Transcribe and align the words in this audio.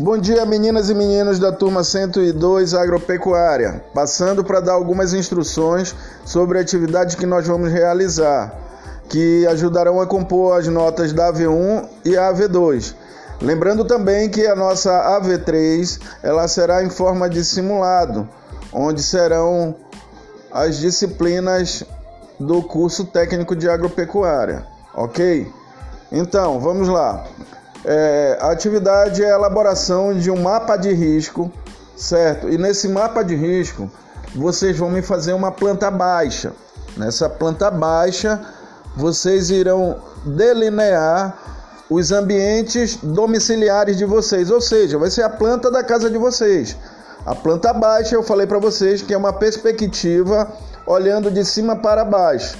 Bom 0.00 0.16
dia, 0.16 0.46
meninas 0.46 0.88
e 0.90 0.94
meninos 0.94 1.40
da 1.40 1.50
turma 1.50 1.82
102 1.82 2.72
Agropecuária. 2.72 3.82
Passando 3.92 4.44
para 4.44 4.60
dar 4.60 4.74
algumas 4.74 5.12
instruções 5.12 5.92
sobre 6.24 6.56
a 6.56 6.60
atividade 6.60 7.16
que 7.16 7.26
nós 7.26 7.48
vamos 7.48 7.72
realizar, 7.72 8.54
que 9.08 9.44
ajudarão 9.48 10.00
a 10.00 10.06
compor 10.06 10.56
as 10.56 10.68
notas 10.68 11.12
da 11.12 11.32
AV1 11.32 11.88
e 12.04 12.16
a 12.16 12.32
AV2. 12.32 12.94
Lembrando 13.42 13.84
também 13.84 14.28
que 14.28 14.46
a 14.46 14.54
nossa 14.54 15.20
AV3 15.20 16.00
ela 16.22 16.46
será 16.46 16.80
em 16.84 16.90
forma 16.90 17.28
de 17.28 17.44
simulado, 17.44 18.28
onde 18.72 19.02
serão 19.02 19.74
as 20.52 20.76
disciplinas 20.76 21.82
do 22.38 22.62
curso 22.62 23.04
técnico 23.04 23.56
de 23.56 23.68
agropecuária, 23.68 24.64
ok? 24.94 25.52
Então, 26.12 26.60
vamos 26.60 26.86
lá. 26.86 27.26
É, 27.84 28.38
a 28.40 28.50
atividade 28.50 29.22
é 29.22 29.32
a 29.32 29.36
elaboração 29.36 30.14
de 30.14 30.30
um 30.30 30.42
mapa 30.42 30.76
de 30.76 30.92
risco, 30.92 31.50
certo? 31.96 32.48
E 32.48 32.58
nesse 32.58 32.88
mapa 32.88 33.22
de 33.22 33.34
risco, 33.34 33.90
vocês 34.34 34.76
vão 34.76 34.90
me 34.90 35.02
fazer 35.02 35.32
uma 35.32 35.52
planta 35.52 35.90
baixa. 35.90 36.52
Nessa 36.96 37.28
planta 37.28 37.70
baixa, 37.70 38.40
vocês 38.96 39.50
irão 39.50 39.96
delinear 40.24 41.38
os 41.88 42.12
ambientes 42.12 42.98
domiciliares 43.02 43.96
de 43.96 44.04
vocês, 44.04 44.50
ou 44.50 44.60
seja, 44.60 44.98
vai 44.98 45.10
ser 45.10 45.22
a 45.22 45.30
planta 45.30 45.70
da 45.70 45.82
casa 45.82 46.10
de 46.10 46.18
vocês. 46.18 46.76
A 47.24 47.34
planta 47.34 47.72
baixa, 47.72 48.14
eu 48.14 48.22
falei 48.22 48.46
para 48.46 48.58
vocês 48.58 49.02
que 49.02 49.14
é 49.14 49.16
uma 49.16 49.32
perspectiva 49.32 50.50
olhando 50.86 51.30
de 51.30 51.44
cima 51.44 51.76
para 51.76 52.04
baixo. 52.04 52.58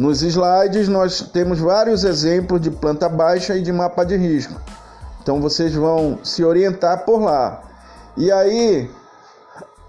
Nos 0.00 0.22
slides 0.22 0.88
nós 0.88 1.20
temos 1.30 1.58
vários 1.58 2.04
exemplos 2.04 2.58
de 2.62 2.70
planta 2.70 3.06
baixa 3.06 3.54
e 3.54 3.60
de 3.60 3.70
mapa 3.70 4.02
de 4.02 4.16
risco. 4.16 4.58
Então 5.22 5.42
vocês 5.42 5.74
vão 5.74 6.18
se 6.24 6.42
orientar 6.42 7.04
por 7.04 7.20
lá. 7.20 7.62
E 8.16 8.32
aí, 8.32 8.90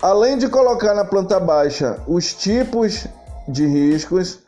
além 0.02 0.38
de 0.38 0.50
colocar 0.50 0.94
na 0.94 1.06
planta 1.06 1.40
baixa 1.40 1.98
os 2.06 2.34
tipos 2.34 3.08
de 3.48 3.66
riscos, 3.66 4.40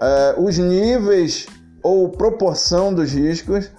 eh, 0.00 0.34
os 0.38 0.58
níveis 0.58 1.46
ou 1.84 2.08
proporção 2.08 2.92
dos 2.92 3.12
riscos, 3.12 3.70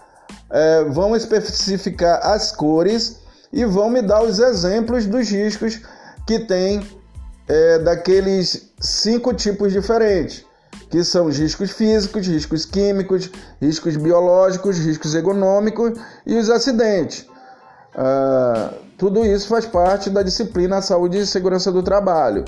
eh, 0.50 0.86
vão 0.91 1.14
especificar 1.14 2.25
as 2.25 2.53
cores 2.53 3.19
e 3.52 3.66
vão 3.66 3.89
me 3.89 4.02
dar 4.02 4.23
os 4.23 4.39
exemplos 4.39 5.06
dos 5.06 5.30
riscos 5.30 5.81
que 6.25 6.39
tem 6.39 6.88
eh, 7.50 7.80
daqueles 7.80 8.72
cinco 8.80 9.34
tipos 9.34 9.73
diferentes 9.73 10.47
que 10.89 11.03
são 11.03 11.25
os 11.25 11.38
riscos 11.38 11.71
físicos, 11.71 12.27
riscos 12.27 12.66
químicos, 12.66 13.30
riscos 13.61 13.97
biológicos, 13.97 14.77
riscos 14.77 15.16
econômicos 15.16 15.99
e 16.25 16.35
os 16.38 16.49
acidentes. 16.49 17.25
Uh, 17.95 18.73
tudo 18.97 19.25
isso 19.25 19.47
faz 19.47 19.66
parte 19.66 20.09
da 20.09 20.21
disciplina 20.21 20.81
Saúde 20.81 21.19
e 21.19 21.25
Segurança 21.25 21.71
do 21.71 21.83
Trabalho. 21.83 22.45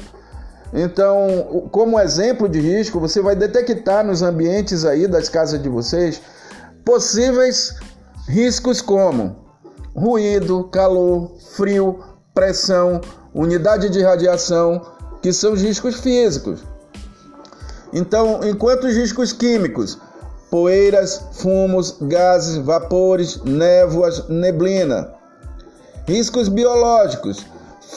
Então, 0.74 1.68
como 1.72 2.00
exemplo 2.00 2.48
de 2.48 2.60
risco, 2.60 3.00
você 3.00 3.22
vai 3.22 3.36
detectar 3.36 4.06
nos 4.06 4.22
ambientes 4.22 4.86
aí 4.86 5.08
das 5.08 5.28
casas 5.28 5.62
de 5.62 5.68
vocês 5.68 6.22
possíveis 6.86 7.76
riscos 8.28 8.82
como 8.82 9.36
ruído, 9.96 10.66
calor, 10.66 11.36
frio, 11.56 12.00
pressão, 12.34 13.02
unidade 13.34 13.90
de 13.90 14.02
radiação, 14.02 14.82
que 15.22 15.34
são 15.34 15.54
os 15.54 15.62
riscos 15.62 16.00
físicos. 16.00 16.64
Então, 17.92 18.42
enquanto 18.44 18.86
os 18.86 18.96
riscos 18.96 19.34
químicos, 19.34 19.98
poeiras, 20.50 21.22
fumos, 21.34 21.98
gases, 22.02 22.58
vapores, 22.58 23.42
névoas, 23.44 24.28
neblina. 24.28 25.14
Riscos 26.08 26.50
biológicos, 26.50 27.46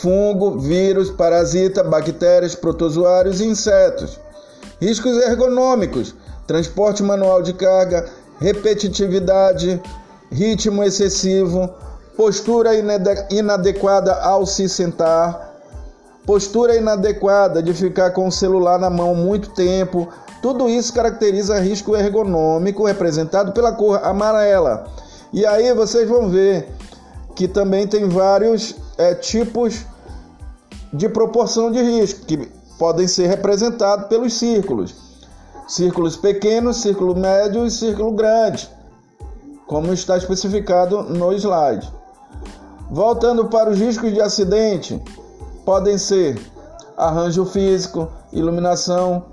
fungo, 0.01 0.59
vírus, 0.59 1.11
parasita, 1.11 1.83
bactérias, 1.83 2.55
protozoários 2.55 3.41
e 3.41 3.47
insetos. 3.47 4.21
Riscos 4.81 5.17
ergonômicos, 5.19 6.15
transporte 6.47 7.03
manual 7.03 7.43
de 7.43 7.53
carga, 7.53 8.09
repetitividade, 8.39 9.81
ritmo 10.31 10.83
excessivo, 10.83 11.73
postura 12.17 12.71
inadequada 13.31 14.15
ao 14.15 14.45
se 14.45 14.69
sentar, 14.69 15.52
postura 16.27 16.77
inadequada 16.77 17.63
de 17.63 17.75
ficar 17.75 18.11
com 18.13 18.27
o 18.27 18.33
celular 18.33 18.79
na 18.79 18.91
mão 18.91 19.15
muito 19.15 19.51
tempo. 19.51 20.09
Tudo 20.41 20.69
isso 20.69 20.93
caracteriza 20.93 21.61
risco 21.61 21.97
ergonômico 21.97 22.87
representado 22.87 23.53
pela 23.53 23.73
cor 23.73 24.01
amarela. 24.05 24.87
E 25.33 25.47
aí 25.47 25.73
vocês 25.75 26.09
vão 26.09 26.29
ver 26.29 26.69
que 27.35 27.49
também 27.49 27.87
tem 27.87 28.09
vários 28.09 28.77
é, 28.99 29.15
tipos 29.15 29.87
de 30.93 31.09
proporção 31.09 31.73
de 31.73 31.83
risco 31.83 32.27
que 32.27 32.51
podem 32.79 33.09
ser 33.09 33.27
representados 33.29 34.07
pelos 34.07 34.35
círculos. 34.35 34.95
Círculos 35.67 36.17
pequenos, 36.17 36.83
círculo 36.83 37.15
médio 37.15 37.65
e 37.65 37.71
círculo 37.71 38.13
grande, 38.13 38.69
como 39.67 39.93
está 39.93 40.17
especificado 40.17 41.03
no 41.05 41.33
slide. 41.33 41.91
Voltando 42.91 43.47
para 43.47 43.71
os 43.71 43.79
riscos 43.79 44.13
de 44.13 44.21
acidente, 44.21 45.03
podem 45.65 45.99
ser 45.99 46.41
arranjo 46.97 47.45
físico, 47.45 48.09
iluminação 48.33 49.25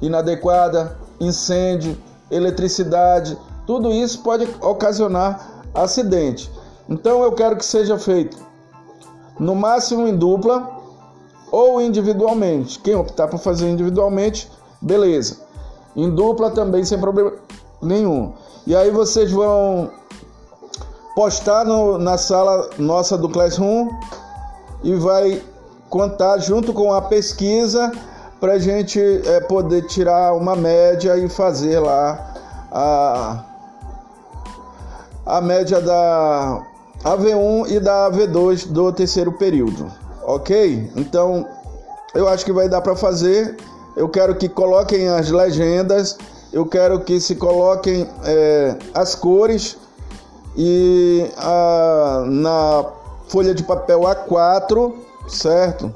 inadequada, 0.00 0.96
incêndio, 1.20 1.96
eletricidade, 2.30 3.36
tudo 3.66 3.92
isso 3.92 4.22
pode 4.22 4.48
ocasionar 4.60 5.62
acidente. 5.74 6.50
Então 6.88 7.22
eu 7.22 7.32
quero 7.32 7.56
que 7.56 7.64
seja 7.64 7.98
feito 7.98 8.36
no 9.38 9.54
máximo 9.54 10.06
em 10.06 10.16
dupla 10.16 10.78
ou 11.50 11.80
individualmente. 11.80 12.78
Quem 12.78 12.94
optar 12.94 13.28
por 13.28 13.38
fazer 13.38 13.68
individualmente, 13.68 14.50
beleza. 14.80 15.40
Em 15.96 16.10
dupla 16.10 16.50
também 16.50 16.84
sem 16.84 16.98
problema 16.98 17.32
nenhum. 17.80 18.32
E 18.66 18.74
aí 18.74 18.90
vocês 18.90 19.30
vão 19.30 19.90
postar 21.14 21.64
no, 21.64 21.98
na 21.98 22.16
sala 22.16 22.70
nossa 22.78 23.16
do 23.18 23.28
Classroom 23.28 23.88
e 24.82 24.94
vai 24.94 25.42
contar 25.88 26.38
junto 26.38 26.72
com 26.72 26.92
a 26.92 27.02
pesquisa 27.02 27.90
para 28.40 28.54
a 28.54 28.58
gente 28.58 29.00
é, 29.00 29.40
poder 29.40 29.82
tirar 29.86 30.34
uma 30.34 30.54
média 30.54 31.16
e 31.16 31.28
fazer 31.28 31.80
lá 31.80 32.34
a, 32.70 33.44
a 35.26 35.40
média 35.40 35.80
da 35.80 36.62
AV1 37.04 37.70
e 37.70 37.80
da 37.80 38.10
AV2 38.10 38.68
do 38.68 38.92
terceiro 38.92 39.32
período, 39.32 39.90
ok? 40.24 40.90
Então 40.96 41.46
eu 42.14 42.28
acho 42.28 42.44
que 42.44 42.52
vai 42.52 42.68
dar 42.68 42.80
para 42.80 42.94
fazer. 42.94 43.56
Eu 43.96 44.08
quero 44.08 44.36
que 44.36 44.48
coloquem 44.48 45.08
as 45.08 45.30
legendas, 45.30 46.16
eu 46.52 46.64
quero 46.64 47.00
que 47.00 47.20
se 47.20 47.34
coloquem 47.34 48.08
é, 48.24 48.76
as 48.94 49.14
cores 49.14 49.76
e 50.56 51.28
a, 51.36 52.22
na 52.26 52.84
folha 53.28 53.54
de 53.54 53.64
papel 53.64 54.00
A4 54.00 55.07
certo? 55.28 55.92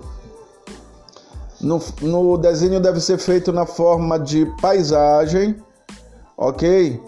No, 1.60 1.80
no 2.00 2.36
desenho 2.36 2.80
deve 2.80 3.00
ser 3.00 3.18
feito 3.18 3.52
na 3.52 3.64
forma 3.64 4.18
de 4.18 4.46
paisagem, 4.60 5.56
ok? 6.36 7.00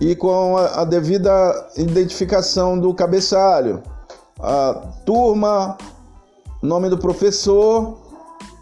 E 0.00 0.16
com 0.16 0.56
a, 0.56 0.80
a 0.80 0.84
devida 0.84 1.68
identificação 1.76 2.78
do 2.78 2.92
cabeçalho, 2.92 3.82
a 4.40 4.74
turma, 5.04 5.76
nome 6.62 6.88
do 6.88 6.98
professor, 6.98 7.98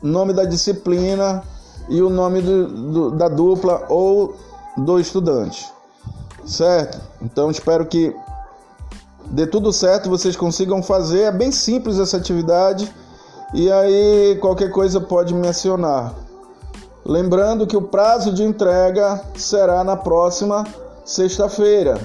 nome 0.03 0.33
da 0.33 0.45
disciplina 0.45 1.43
e 1.89 2.03
o 2.03 2.11
nome 2.11 2.43
do, 2.43 2.67
do, 2.69 3.11
da 3.13 3.29
dupla 3.29 3.87
ou 3.89 4.37
do 4.77 5.01
estudante, 5.01 5.67
certo? 6.45 7.01
Então 7.23 7.51
espero 7.51 7.87
que 7.87 8.15
dê 9.31 9.47
tudo 9.47 9.73
certo, 9.73 10.09
vocês 10.09 10.37
consigam 10.37 10.83
fazer. 10.83 11.23
É 11.23 11.33
bem 11.33 11.53
simples 11.53 11.99
essa 11.99 12.17
atividade. 12.17 12.93
E 13.55 13.71
aí 13.71 14.37
qualquer 14.41 14.71
coisa 14.71 15.01
pode 15.01 15.35
me 15.35 15.49
acionar. 15.49 16.15
Lembrando 17.05 17.67
que 17.67 17.77
o 17.77 17.83
prazo 17.83 18.33
de 18.33 18.43
entrega 18.43 19.23
será 19.35 19.83
na 19.83 19.97
próxima 19.97 20.67
sexta-feira, 21.05 21.99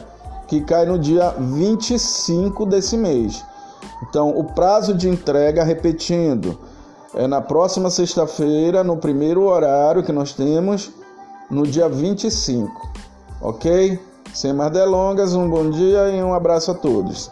que 0.48 0.62
cai 0.62 0.86
no 0.86 0.98
dia 0.98 1.36
25 1.38 2.66
desse 2.66 2.96
mês. 2.96 3.44
Então, 4.08 4.30
o 4.30 4.46
prazo 4.46 4.94
de 4.94 5.10
entrega, 5.10 5.64
repetindo, 5.64 6.58
é 7.14 7.28
na 7.28 7.42
próxima 7.42 7.90
sexta-feira, 7.90 8.84
no 8.84 8.96
primeiro 8.96 9.44
horário 9.44 10.04
que 10.04 10.12
nós 10.12 10.32
temos, 10.32 10.92
no 11.50 11.68
dia 11.68 11.90
25. 11.90 12.72
Ok? 13.42 14.00
Sem 14.34 14.52
mais 14.52 14.72
delongas, 14.72 15.36
um 15.36 15.48
bom 15.48 15.70
dia 15.70 16.10
e 16.10 16.24
um 16.24 16.34
abraço 16.34 16.72
a 16.72 16.74
todos. 16.74 17.30